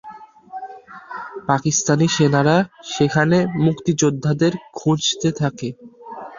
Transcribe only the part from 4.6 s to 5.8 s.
খুঁজতে থাকে।